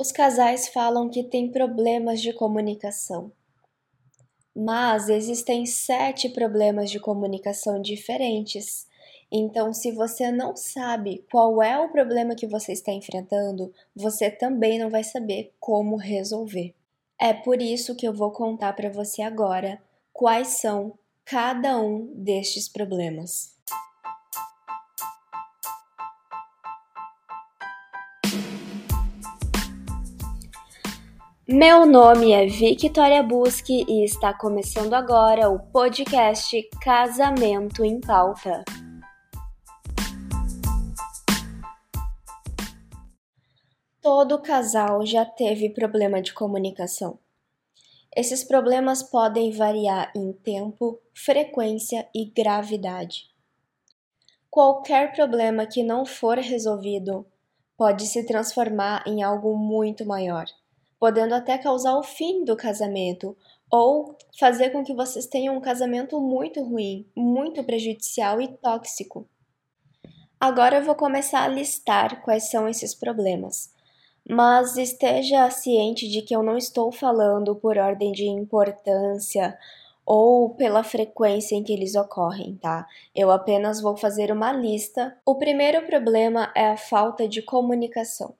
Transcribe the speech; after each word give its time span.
Os 0.00 0.12
casais 0.12 0.68
falam 0.68 1.10
que 1.10 1.24
têm 1.24 1.50
problemas 1.50 2.22
de 2.22 2.32
comunicação, 2.32 3.32
mas 4.54 5.08
existem 5.08 5.66
sete 5.66 6.28
problemas 6.28 6.88
de 6.88 7.00
comunicação 7.00 7.82
diferentes. 7.82 8.86
Então, 9.28 9.74
se 9.74 9.90
você 9.90 10.30
não 10.30 10.54
sabe 10.54 11.26
qual 11.28 11.60
é 11.60 11.76
o 11.80 11.90
problema 11.90 12.36
que 12.36 12.46
você 12.46 12.72
está 12.72 12.92
enfrentando, 12.92 13.72
você 13.92 14.30
também 14.30 14.78
não 14.78 14.88
vai 14.88 15.02
saber 15.02 15.52
como 15.58 15.96
resolver. 15.96 16.76
É 17.20 17.34
por 17.34 17.60
isso 17.60 17.96
que 17.96 18.06
eu 18.06 18.14
vou 18.14 18.30
contar 18.30 18.74
para 18.74 18.90
você 18.90 19.20
agora 19.20 19.82
quais 20.12 20.60
são 20.60 20.96
cada 21.24 21.76
um 21.76 22.06
destes 22.14 22.68
problemas. 22.68 23.57
Meu 31.50 31.86
nome 31.86 32.30
é 32.30 32.44
Victoria 32.44 33.22
Busque 33.22 33.82
e 33.88 34.04
está 34.04 34.34
começando 34.34 34.92
agora 34.92 35.48
o 35.48 35.58
podcast 35.58 36.62
Casamento 36.82 37.82
em 37.82 37.98
Pauta. 37.98 38.66
Todo 44.02 44.42
casal 44.42 45.06
já 45.06 45.24
teve 45.24 45.70
problema 45.70 46.20
de 46.20 46.34
comunicação. 46.34 47.18
Esses 48.14 48.44
problemas 48.44 49.02
podem 49.02 49.50
variar 49.50 50.12
em 50.14 50.34
tempo, 50.34 51.00
frequência 51.14 52.06
e 52.14 52.26
gravidade. 52.26 53.24
Qualquer 54.50 55.14
problema 55.14 55.64
que 55.64 55.82
não 55.82 56.04
for 56.04 56.36
resolvido 56.36 57.24
pode 57.74 58.06
se 58.06 58.26
transformar 58.26 59.02
em 59.06 59.22
algo 59.22 59.56
muito 59.56 60.04
maior 60.04 60.44
podendo 60.98 61.34
até 61.34 61.56
causar 61.58 61.96
o 61.96 62.02
fim 62.02 62.44
do 62.44 62.56
casamento 62.56 63.36
ou 63.70 64.16
fazer 64.38 64.70
com 64.70 64.82
que 64.82 64.94
vocês 64.94 65.26
tenham 65.26 65.56
um 65.56 65.60
casamento 65.60 66.20
muito 66.20 66.62
ruim, 66.62 67.06
muito 67.14 67.62
prejudicial 67.62 68.40
e 68.40 68.48
tóxico. 68.48 69.28
Agora 70.40 70.76
eu 70.76 70.84
vou 70.84 70.94
começar 70.94 71.42
a 71.42 71.48
listar 71.48 72.22
quais 72.22 72.50
são 72.50 72.68
esses 72.68 72.94
problemas, 72.94 73.74
mas 74.28 74.76
esteja 74.76 75.50
ciente 75.50 76.08
de 76.08 76.22
que 76.22 76.34
eu 76.34 76.42
não 76.42 76.56
estou 76.56 76.92
falando 76.92 77.56
por 77.56 77.76
ordem 77.76 78.12
de 78.12 78.26
importância 78.26 79.58
ou 80.06 80.54
pela 80.54 80.82
frequência 80.82 81.54
em 81.54 81.62
que 81.62 81.72
eles 81.72 81.94
ocorrem, 81.94 82.56
tá? 82.56 82.86
Eu 83.14 83.30
apenas 83.30 83.80
vou 83.80 83.96
fazer 83.96 84.32
uma 84.32 84.52
lista. 84.52 85.14
O 85.26 85.34
primeiro 85.34 85.84
problema 85.86 86.50
é 86.54 86.68
a 86.68 86.76
falta 86.78 87.28
de 87.28 87.42
comunicação. 87.42 88.34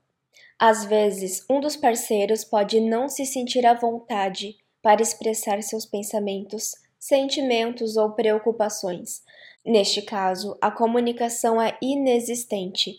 Às 0.59 0.85
vezes, 0.85 1.45
um 1.49 1.61
dos 1.61 1.77
parceiros 1.77 2.43
pode 2.43 2.81
não 2.81 3.09
se 3.09 3.25
sentir 3.25 3.65
à 3.65 3.75
vontade 3.75 4.57
para 4.83 5.01
expressar 5.01 5.63
seus 5.63 5.87
pensamentos, 5.87 6.73
sentimentos 6.99 7.97
ou 7.97 8.11
preocupações. 8.11 9.23
Neste 9.65 10.03
caso, 10.03 10.59
a 10.61 10.71
comunicação 10.71 11.63
é 11.63 11.79
inexistente. 11.81 12.97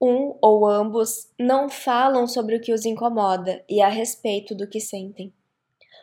Um 0.00 0.34
ou 0.40 0.66
ambos 0.66 1.30
não 1.38 1.68
falam 1.68 2.26
sobre 2.26 2.56
o 2.56 2.60
que 2.60 2.72
os 2.72 2.86
incomoda 2.86 3.62
e 3.68 3.82
a 3.82 3.88
respeito 3.88 4.54
do 4.54 4.66
que 4.66 4.80
sentem. 4.80 5.32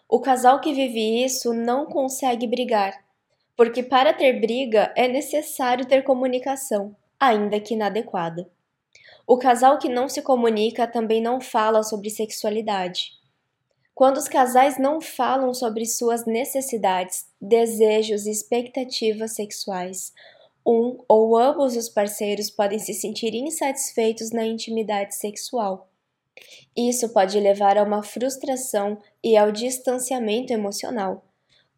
O 0.07 0.19
casal 0.19 0.61
que 0.61 0.73
vive 0.73 1.23
isso 1.23 1.53
não 1.53 1.87
consegue 1.87 2.45
brigar, 2.45 3.03
porque 3.57 3.81
para 3.81 4.13
ter 4.13 4.39
briga 4.39 4.93
é 4.95 5.07
necessário 5.07 5.85
ter 5.85 6.03
comunicação, 6.03 6.95
ainda 7.19 7.59
que 7.59 7.73
inadequada. 7.73 8.49
O 9.31 9.37
casal 9.37 9.77
que 9.77 9.87
não 9.87 10.09
se 10.09 10.23
comunica 10.23 10.87
também 10.87 11.21
não 11.21 11.39
fala 11.39 11.83
sobre 11.83 12.09
sexualidade. 12.09 13.11
Quando 13.93 14.17
os 14.17 14.27
casais 14.27 14.79
não 14.79 14.99
falam 14.99 15.53
sobre 15.53 15.85
suas 15.85 16.25
necessidades, 16.25 17.27
desejos 17.39 18.25
e 18.25 18.31
expectativas 18.31 19.35
sexuais, 19.35 20.11
um 20.65 20.97
ou 21.07 21.37
ambos 21.37 21.77
os 21.77 21.87
parceiros 21.87 22.49
podem 22.49 22.79
se 22.79 22.91
sentir 22.91 23.35
insatisfeitos 23.35 24.31
na 24.31 24.47
intimidade 24.47 25.13
sexual. 25.13 25.91
Isso 26.75 27.09
pode 27.09 27.39
levar 27.39 27.77
a 27.77 27.83
uma 27.83 28.01
frustração 28.01 28.97
e 29.23 29.37
ao 29.37 29.51
distanciamento 29.51 30.51
emocional. 30.51 31.23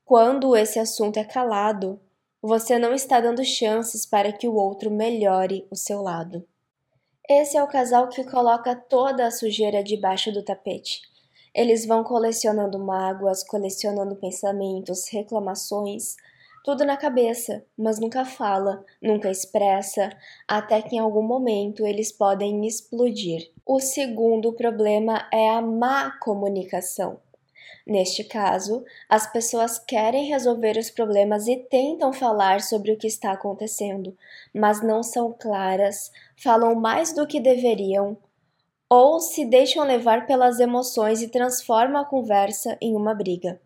Quando 0.05 0.55
esse 0.55 0.79
assunto 0.79 1.17
é 1.17 1.25
calado, 1.25 1.99
você 2.41 2.79
não 2.79 2.93
está 2.93 3.19
dando 3.19 3.43
chances 3.43 4.05
para 4.05 4.31
que 4.31 4.47
o 4.47 4.55
outro 4.55 4.89
melhore 4.89 5.67
o 5.69 5.75
seu 5.75 6.01
lado. 6.01 6.47
Esse 7.29 7.57
é 7.57 7.63
o 7.63 7.67
casal 7.67 8.09
que 8.09 8.23
coloca 8.23 8.75
toda 8.75 9.25
a 9.25 9.31
sujeira 9.31 9.83
debaixo 9.83 10.31
do 10.31 10.43
tapete. 10.43 11.01
Eles 11.53 11.85
vão 11.85 12.03
colecionando 12.03 12.79
mágoas, 12.79 13.43
colecionando 13.43 14.15
pensamentos, 14.15 15.07
reclamações, 15.09 16.15
tudo 16.63 16.85
na 16.85 16.95
cabeça, 16.95 17.65
mas 17.77 17.99
nunca 17.99 18.23
fala, 18.23 18.85
nunca 19.01 19.29
expressa, 19.29 20.09
até 20.47 20.81
que 20.81 20.95
em 20.95 20.99
algum 20.99 21.23
momento 21.23 21.85
eles 21.85 22.11
podem 22.11 22.65
explodir. 22.67 23.51
O 23.65 23.79
segundo 23.79 24.53
problema 24.53 25.27
é 25.33 25.49
a 25.49 25.61
má 25.61 26.11
comunicação. 26.19 27.19
Neste 27.85 28.23
caso, 28.23 28.83
as 29.09 29.31
pessoas 29.31 29.79
querem 29.79 30.25
resolver 30.25 30.77
os 30.77 30.89
problemas 30.89 31.47
e 31.47 31.57
tentam 31.57 32.13
falar 32.13 32.61
sobre 32.61 32.91
o 32.91 32.97
que 32.97 33.07
está 33.07 33.31
acontecendo, 33.31 34.15
mas 34.53 34.81
não 34.81 35.01
são 35.03 35.35
claras, 35.37 36.11
falam 36.35 36.75
mais 36.75 37.13
do 37.13 37.25
que 37.25 37.39
deveriam 37.39 38.17
ou 38.89 39.21
se 39.21 39.45
deixam 39.45 39.85
levar 39.85 40.27
pelas 40.27 40.59
emoções 40.59 41.21
e 41.21 41.29
transformam 41.29 42.01
a 42.01 42.05
conversa 42.05 42.77
em 42.81 42.93
uma 42.93 43.13
briga. 43.13 43.57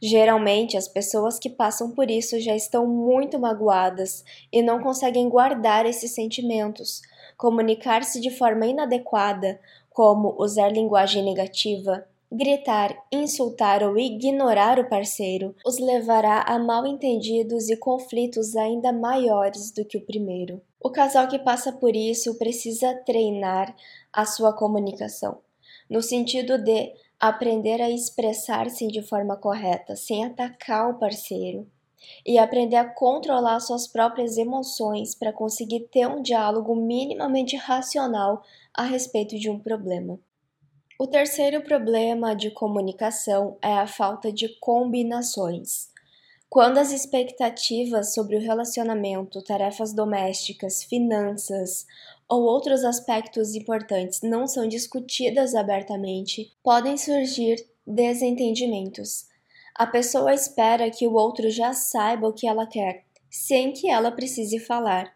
Geralmente, 0.00 0.74
as 0.74 0.88
pessoas 0.88 1.38
que 1.38 1.50
passam 1.50 1.90
por 1.90 2.10
isso 2.10 2.40
já 2.40 2.56
estão 2.56 2.86
muito 2.86 3.38
magoadas 3.38 4.24
e 4.50 4.62
não 4.62 4.80
conseguem 4.80 5.28
guardar 5.28 5.84
esses 5.84 6.14
sentimentos. 6.14 7.02
Comunicar-se 7.36 8.20
de 8.20 8.30
forma 8.30 8.66
inadequada, 8.66 9.60
como 9.90 10.34
usar 10.38 10.72
linguagem 10.72 11.22
negativa, 11.22 12.06
Gritar, 12.36 13.00
insultar 13.12 13.84
ou 13.84 13.96
ignorar 13.96 14.80
o 14.80 14.88
parceiro 14.88 15.54
os 15.64 15.78
levará 15.78 16.42
a 16.42 16.58
mal 16.58 16.84
entendidos 16.84 17.70
e 17.70 17.76
conflitos 17.76 18.56
ainda 18.56 18.92
maiores 18.92 19.70
do 19.70 19.84
que 19.84 19.96
o 19.96 20.04
primeiro. 20.04 20.60
O 20.80 20.90
casal 20.90 21.28
que 21.28 21.38
passa 21.38 21.70
por 21.70 21.94
isso 21.94 22.36
precisa 22.36 22.92
treinar 23.06 23.72
a 24.12 24.26
sua 24.26 24.52
comunicação, 24.52 25.38
no 25.88 26.02
sentido 26.02 26.58
de 26.58 26.92
aprender 27.20 27.80
a 27.80 27.88
expressar-se 27.88 28.88
de 28.88 29.00
forma 29.00 29.36
correta, 29.36 29.94
sem 29.94 30.24
atacar 30.24 30.90
o 30.90 30.98
parceiro, 30.98 31.70
e 32.26 32.36
aprender 32.36 32.78
a 32.78 32.92
controlar 32.92 33.60
suas 33.60 33.86
próprias 33.86 34.36
emoções 34.36 35.14
para 35.14 35.32
conseguir 35.32 35.86
ter 35.88 36.08
um 36.08 36.20
diálogo 36.20 36.74
minimamente 36.74 37.54
racional 37.54 38.42
a 38.74 38.82
respeito 38.82 39.38
de 39.38 39.48
um 39.48 39.56
problema. 39.56 40.18
O 40.96 41.08
terceiro 41.08 41.60
problema 41.60 42.36
de 42.36 42.52
comunicação 42.52 43.58
é 43.60 43.72
a 43.72 43.86
falta 43.86 44.32
de 44.32 44.48
combinações. 44.60 45.88
Quando 46.48 46.78
as 46.78 46.92
expectativas 46.92 48.14
sobre 48.14 48.36
o 48.36 48.40
relacionamento, 48.40 49.42
tarefas 49.42 49.92
domésticas, 49.92 50.84
finanças 50.84 51.84
ou 52.28 52.42
outros 52.42 52.84
aspectos 52.84 53.56
importantes 53.56 54.20
não 54.22 54.46
são 54.46 54.68
discutidas 54.68 55.56
abertamente, 55.56 56.52
podem 56.62 56.96
surgir 56.96 57.56
desentendimentos. 57.84 59.26
A 59.74 59.88
pessoa 59.88 60.32
espera 60.32 60.92
que 60.92 61.08
o 61.08 61.14
outro 61.14 61.50
já 61.50 61.72
saiba 61.72 62.28
o 62.28 62.32
que 62.32 62.46
ela 62.46 62.68
quer, 62.68 63.04
sem 63.28 63.72
que 63.72 63.90
ela 63.90 64.12
precise 64.12 64.60
falar. 64.60 65.12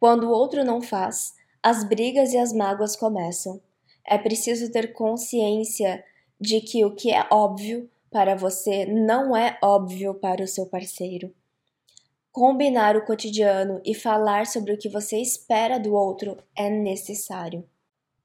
Quando 0.00 0.24
o 0.24 0.32
outro 0.32 0.64
não 0.64 0.80
faz, 0.80 1.34
as 1.62 1.84
brigas 1.84 2.32
e 2.32 2.38
as 2.38 2.54
mágoas 2.54 2.96
começam. 2.96 3.60
É 4.06 4.18
preciso 4.18 4.70
ter 4.70 4.92
consciência 4.92 6.04
de 6.40 6.60
que 6.60 6.84
o 6.84 6.94
que 6.94 7.10
é 7.10 7.26
óbvio 7.30 7.88
para 8.10 8.34
você 8.34 8.84
não 8.84 9.36
é 9.36 9.58
óbvio 9.62 10.14
para 10.14 10.42
o 10.42 10.46
seu 10.46 10.66
parceiro. 10.66 11.34
Combinar 12.30 12.96
o 12.96 13.04
cotidiano 13.04 13.80
e 13.84 13.94
falar 13.94 14.46
sobre 14.46 14.72
o 14.72 14.78
que 14.78 14.88
você 14.88 15.18
espera 15.18 15.78
do 15.78 15.94
outro 15.94 16.36
é 16.56 16.68
necessário. 16.68 17.64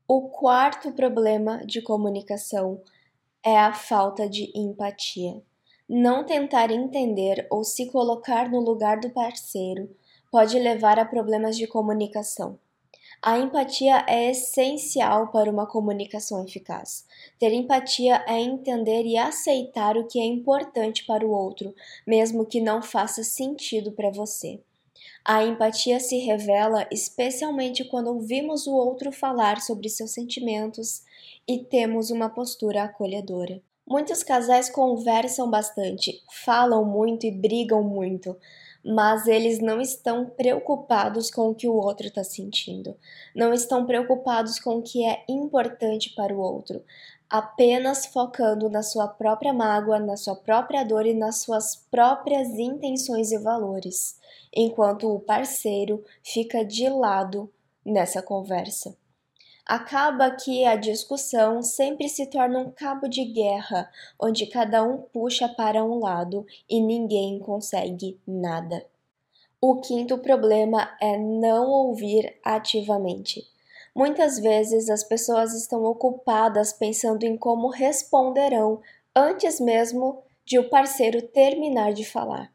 O 0.07 0.29
quarto 0.29 0.91
problema 0.91 1.63
de 1.65 1.81
comunicação 1.81 2.81
é 3.43 3.57
a 3.57 3.73
falta 3.73 4.27
de 4.27 4.51
empatia. 4.55 5.41
Não 5.87 6.25
tentar 6.25 6.71
entender 6.71 7.47
ou 7.49 7.63
se 7.63 7.91
colocar 7.91 8.49
no 8.49 8.59
lugar 8.59 8.99
do 8.99 9.09
parceiro 9.09 9.89
pode 10.31 10.59
levar 10.59 10.99
a 10.99 11.05
problemas 11.05 11.57
de 11.57 11.65
comunicação. 11.65 12.59
A 13.21 13.37
empatia 13.37 14.05
é 14.07 14.31
essencial 14.31 15.27
para 15.27 15.51
uma 15.51 15.67
comunicação 15.67 16.45
eficaz. 16.45 17.05
Ter 17.37 17.51
empatia 17.51 18.23
é 18.25 18.39
entender 18.39 19.03
e 19.05 19.17
aceitar 19.17 19.97
o 19.97 20.07
que 20.07 20.17
é 20.19 20.25
importante 20.25 21.05
para 21.05 21.25
o 21.25 21.31
outro, 21.31 21.75
mesmo 22.07 22.45
que 22.45 22.61
não 22.61 22.81
faça 22.81 23.21
sentido 23.21 23.91
para 23.91 24.09
você. 24.09 24.61
A 25.25 25.43
empatia 25.43 25.99
se 25.99 26.17
revela 26.19 26.87
especialmente 26.89 27.83
quando 27.83 28.07
ouvimos 28.07 28.67
o 28.67 28.73
outro 28.73 29.11
falar 29.11 29.59
sobre 29.59 29.89
seus 29.89 30.11
sentimentos 30.11 31.03
e 31.45 31.57
temos 31.57 32.09
uma 32.11 32.29
postura 32.29 32.83
acolhedora. 32.83 33.61
Muitos 33.85 34.23
casais 34.23 34.69
conversam 34.69 35.49
bastante, 35.49 36.23
falam 36.45 36.85
muito 36.85 37.25
e 37.25 37.31
brigam 37.31 37.83
muito, 37.83 38.37
mas 38.83 39.27
eles 39.27 39.59
não 39.59 39.81
estão 39.81 40.25
preocupados 40.25 41.29
com 41.29 41.49
o 41.49 41.55
que 41.55 41.67
o 41.67 41.75
outro 41.75 42.07
está 42.07 42.23
sentindo, 42.23 42.95
não 43.35 43.53
estão 43.53 43.85
preocupados 43.85 44.59
com 44.59 44.77
o 44.77 44.81
que 44.81 45.05
é 45.05 45.23
importante 45.27 46.13
para 46.15 46.33
o 46.33 46.39
outro, 46.39 46.83
apenas 47.29 48.05
focando 48.05 48.69
na 48.69 48.81
sua 48.81 49.07
própria 49.07 49.53
mágoa, 49.53 49.99
na 49.99 50.17
sua 50.17 50.35
própria 50.35 50.83
dor 50.83 51.05
e 51.05 51.13
nas 51.13 51.41
suas 51.41 51.75
próprias 51.75 52.47
intenções 52.57 53.31
e 53.31 53.37
valores, 53.37 54.17
enquanto 54.55 55.13
o 55.13 55.19
parceiro 55.19 56.03
fica 56.23 56.63
de 56.63 56.89
lado 56.89 57.51
nessa 57.85 58.21
conversa. 58.21 58.95
Acaba 59.69 60.31
que 60.31 60.65
a 60.65 60.75
discussão 60.75 61.61
sempre 61.61 62.09
se 62.09 62.25
torna 62.25 62.57
um 62.57 62.71
cabo 62.71 63.07
de 63.07 63.23
guerra, 63.23 63.87
onde 64.19 64.47
cada 64.47 64.83
um 64.83 64.97
puxa 64.97 65.47
para 65.47 65.85
um 65.85 65.99
lado 65.99 66.43
e 66.67 66.81
ninguém 66.81 67.37
consegue 67.37 68.19
nada. 68.25 68.83
O 69.61 69.79
quinto 69.79 70.17
problema 70.17 70.89
é 70.99 71.15
não 71.19 71.69
ouvir 71.69 72.35
ativamente. 72.43 73.47
Muitas 73.95 74.39
vezes 74.39 74.89
as 74.89 75.03
pessoas 75.03 75.53
estão 75.53 75.83
ocupadas 75.83 76.73
pensando 76.73 77.23
em 77.23 77.37
como 77.37 77.69
responderão 77.69 78.81
antes 79.15 79.59
mesmo 79.59 80.23
de 80.43 80.57
o 80.57 80.67
parceiro 80.67 81.21
terminar 81.21 81.93
de 81.93 82.03
falar. 82.03 82.51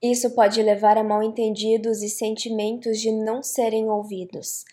Isso 0.00 0.30
pode 0.30 0.62
levar 0.62 0.96
a 0.96 1.02
mal-entendidos 1.02 2.04
e 2.04 2.08
sentimentos 2.08 3.00
de 3.00 3.10
não 3.10 3.42
serem 3.42 3.90
ouvidos. 3.90 4.64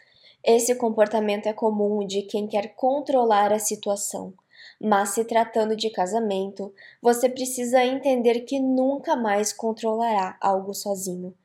Esse 0.50 0.76
comportamento 0.76 1.48
é 1.48 1.52
comum 1.52 2.08
de 2.08 2.22
quem 2.22 2.48
quer 2.48 2.74
controlar 2.74 3.52
a 3.52 3.60
situação, 3.60 4.34
mas 4.80 5.10
se 5.10 5.26
tratando 5.26 5.76
de 5.76 5.90
casamento, 5.90 6.74
você 7.02 7.28
precisa 7.28 7.84
entender 7.84 8.40
que 8.46 8.58
nunca 8.58 9.14
mais 9.14 9.52
controlará 9.52 10.38
algo 10.40 10.74
sozinho. 10.74 11.36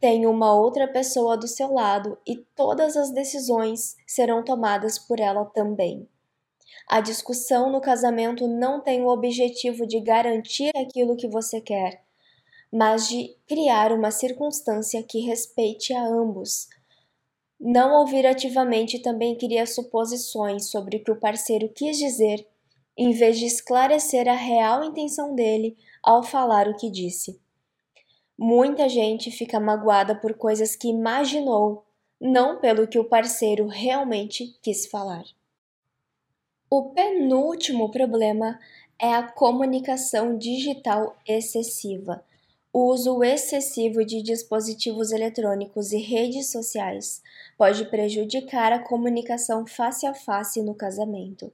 Tem 0.00 0.26
uma 0.26 0.52
outra 0.52 0.88
pessoa 0.88 1.36
do 1.36 1.46
seu 1.46 1.72
lado 1.72 2.18
e 2.26 2.34
todas 2.56 2.96
as 2.96 3.12
decisões 3.12 3.94
serão 4.04 4.42
tomadas 4.42 4.98
por 4.98 5.20
ela 5.20 5.44
também. 5.44 6.08
A 6.88 7.00
discussão 7.00 7.70
no 7.70 7.80
casamento 7.80 8.48
não 8.48 8.80
tem 8.80 9.02
o 9.02 9.08
objetivo 9.08 9.86
de 9.86 10.00
garantir 10.00 10.72
aquilo 10.76 11.16
que 11.16 11.28
você 11.28 11.60
quer, 11.60 12.02
mas 12.72 13.08
de 13.08 13.36
criar 13.46 13.92
uma 13.92 14.10
circunstância 14.10 15.00
que 15.04 15.20
respeite 15.20 15.94
a 15.94 16.04
ambos, 16.04 16.66
não 17.60 17.98
ouvir 17.98 18.26
ativamente 18.26 19.00
também 19.00 19.36
cria 19.36 19.66
suposições 19.66 20.70
sobre 20.70 20.98
o 20.98 21.04
que 21.04 21.10
o 21.10 21.18
parceiro 21.18 21.68
quis 21.68 21.98
dizer, 21.98 22.46
em 22.96 23.10
vez 23.12 23.38
de 23.38 23.46
esclarecer 23.46 24.28
a 24.28 24.34
real 24.34 24.84
intenção 24.84 25.34
dele 25.34 25.76
ao 26.02 26.22
falar 26.22 26.68
o 26.68 26.76
que 26.76 26.90
disse. 26.90 27.40
Muita 28.38 28.88
gente 28.88 29.30
fica 29.32 29.58
magoada 29.58 30.14
por 30.14 30.34
coisas 30.34 30.76
que 30.76 30.88
imaginou, 30.88 31.84
não 32.20 32.60
pelo 32.60 32.86
que 32.86 32.98
o 32.98 33.04
parceiro 33.04 33.66
realmente 33.66 34.56
quis 34.62 34.86
falar. 34.86 35.24
O 36.70 36.90
penúltimo 36.90 37.90
problema 37.90 38.58
é 39.00 39.14
a 39.14 39.22
comunicação 39.22 40.36
digital 40.36 41.16
excessiva, 41.26 42.24
o 42.72 42.90
uso 42.90 43.22
excessivo 43.24 44.04
de 44.04 44.22
dispositivos 44.22 45.10
eletrônicos 45.10 45.92
e 45.92 45.98
redes 45.98 46.50
sociais 46.50 47.22
pode 47.56 47.86
prejudicar 47.86 48.72
a 48.72 48.78
comunicação 48.78 49.66
face 49.66 50.06
a 50.06 50.14
face 50.14 50.62
no 50.62 50.74
casamento. 50.74 51.52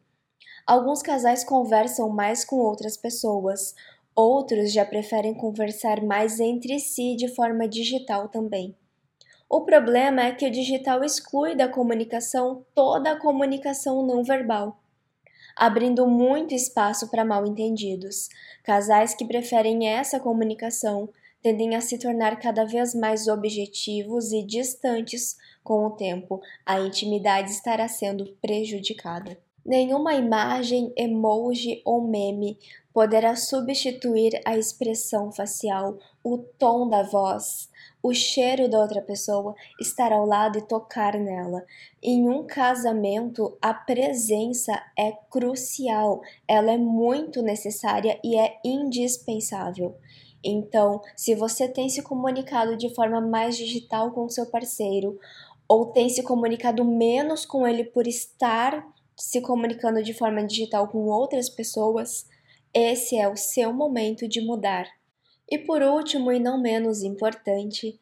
Alguns 0.66 1.02
casais 1.02 1.44
conversam 1.44 2.08
mais 2.08 2.44
com 2.44 2.56
outras 2.56 2.96
pessoas, 2.96 3.75
outros 4.14 4.72
já 4.72 4.84
preferem 4.84 5.34
conversar 5.34 6.02
mais 6.02 6.40
entre 6.40 6.78
si 6.81 7.14
de 7.17 7.28
forma 7.28 7.69
digital 7.69 8.28
também. 8.28 8.75
O 9.49 9.60
problema 9.60 10.22
é 10.22 10.32
que 10.32 10.46
o 10.46 10.50
digital 10.50 11.05
exclui 11.05 11.55
da 11.55 11.69
comunicação 11.69 12.64
toda 12.75 13.12
a 13.12 13.20
comunicação 13.20 14.05
não 14.05 14.25
verbal 14.25 14.78
abrindo 15.56 16.06
muito 16.06 16.55
espaço 16.55 17.11
para 17.11 17.25
mal-entendidos. 17.25 18.29
Casais 18.62 19.15
que 19.15 19.25
preferem 19.25 19.89
essa 19.89 20.19
comunicação 20.21 21.09
tendem 21.43 21.77
a 21.77 21.81
se 21.81 21.99
tornar 21.99 22.39
cada 22.39 22.65
vez 22.65 22.95
mais 22.95 23.29
objetivos 23.29 24.33
e 24.33 24.43
distantes 24.43 25.37
com 25.62 25.87
o 25.87 25.91
tempo. 25.91 26.41
A 26.65 26.81
intimidade 26.81 27.51
estará 27.51 27.87
sendo 27.87 28.35
prejudicada. 28.41 29.37
Nenhuma 29.65 30.15
imagem, 30.15 30.93
emoji 30.97 31.81
ou 31.85 32.06
meme 32.06 32.59
poderá 32.93 33.35
substituir 33.35 34.41
a 34.45 34.56
expressão 34.56 35.33
facial, 35.33 35.99
o 36.23 36.39
tom 36.39 36.89
da 36.89 37.03
voz, 37.03 37.69
o 38.05 38.12
cheiro 38.12 38.69
da 38.69 38.79
outra 38.79 39.01
pessoa, 39.01 39.55
estar 39.81 40.12
ao 40.12 40.27
lado 40.27 40.59
e 40.59 40.69
tocar 40.69 41.19
nela. 41.19 41.65
Em 42.03 42.29
um 42.29 42.47
casamento, 42.47 43.56
a 43.62 43.73
presença 43.73 44.79
é 44.95 45.12
crucial, 45.31 46.21
ela 46.47 46.71
é 46.71 46.77
muito 46.77 47.41
necessária 47.41 48.21
e 48.23 48.39
é 48.39 48.59
indispensável. 48.62 49.97
Então, 50.45 51.01
se 51.17 51.35
você 51.35 51.67
tem 51.67 51.89
se 51.89 52.03
comunicado 52.03 52.77
de 52.77 52.95
forma 52.95 53.23
mais 53.23 53.56
digital 53.56 54.11
com 54.11 54.29
seu 54.29 54.45
parceiro, 54.51 55.19
ou 55.67 55.87
tem 55.87 56.11
se 56.11 56.23
comunicado 56.23 56.85
menos 56.85 57.47
com 57.47 57.67
ele 57.67 57.85
por 57.85 58.06
estar 58.06 58.87
se 59.17 59.41
comunicando 59.41 60.03
de 60.03 60.12
forma 60.12 60.45
digital 60.45 60.89
com 60.89 61.06
outras 61.06 61.49
pessoas, 61.49 62.29
esse 62.75 63.17
é 63.17 63.27
o 63.27 63.37
seu 63.37 63.73
momento 63.73 64.29
de 64.29 64.43
mudar. 64.43 64.87
E 65.55 65.59
por 65.59 65.83
último, 65.83 66.33
e 66.33 66.41
não 66.41 66.61
menos 66.61 67.05
importante, 67.05 68.01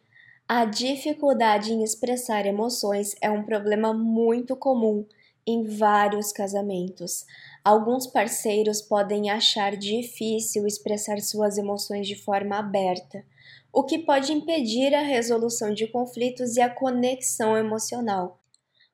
a 0.49 0.65
dificuldade 0.65 1.71
em 1.71 1.83
expressar 1.83 2.47
emoções 2.47 3.15
é 3.21 3.31
um 3.31 3.43
problema 3.43 3.93
muito 3.93 4.57
comum 4.57 5.05
em 5.47 5.63
vários 5.63 6.33
casamentos. 6.33 7.27
Alguns 7.63 8.07
parceiros 8.07 8.81
podem 8.81 9.29
achar 9.29 9.77
difícil 9.77 10.67
expressar 10.67 11.21
suas 11.21 11.59
emoções 11.59 12.09
de 12.09 12.17
forma 12.17 12.57
aberta, 12.57 13.23
o 13.71 13.85
que 13.85 13.99
pode 13.99 14.33
impedir 14.33 14.95
a 14.95 15.03
resolução 15.03 15.75
de 15.75 15.87
conflitos 15.87 16.57
e 16.57 16.63
a 16.63 16.71
conexão 16.71 17.55
emocional. 17.55 18.42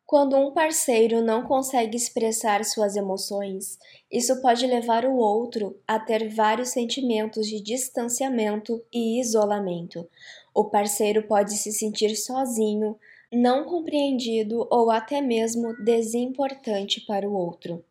Quando 0.08 0.38
um 0.38 0.50
parceiro 0.50 1.22
não 1.22 1.42
consegue 1.42 1.94
expressar 1.94 2.64
suas 2.64 2.96
emoções, 2.96 3.78
isso 4.10 4.40
pode 4.40 4.66
levar 4.66 5.04
o 5.04 5.14
outro 5.14 5.78
a 5.86 6.00
ter 6.00 6.30
vários 6.30 6.70
sentimentos 6.70 7.46
de 7.46 7.60
distanciamento 7.60 8.82
e 8.90 9.20
isolamento. 9.20 10.08
O 10.54 10.64
parceiro 10.64 11.24
pode 11.24 11.58
se 11.58 11.70
sentir 11.72 12.16
sozinho, 12.16 12.96
não 13.30 13.66
compreendido 13.66 14.66
ou 14.70 14.90
até 14.90 15.20
mesmo 15.20 15.76
desimportante 15.84 17.02
para 17.02 17.28
o 17.28 17.34
outro. 17.34 17.84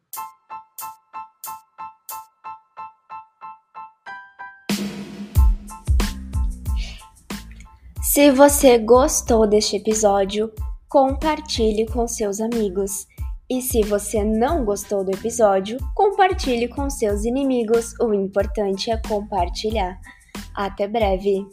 Se 8.01 8.31
você 8.31 8.79
gostou 8.79 9.45
deste 9.45 9.75
episódio, 9.75 10.51
compartilhe 10.89 11.85
com 11.85 12.07
seus 12.07 12.39
amigos. 12.39 13.07
E 13.49 13.61
se 13.61 13.81
você 13.81 14.23
não 14.23 14.65
gostou 14.65 15.03
do 15.03 15.11
episódio, 15.11 15.77
compartilhe 15.95 16.67
com 16.67 16.89
seus 16.89 17.23
inimigos. 17.23 17.93
O 17.99 18.13
importante 18.13 18.91
é 18.91 18.97
compartilhar. 19.07 19.99
Até 20.53 20.87
breve! 20.87 21.45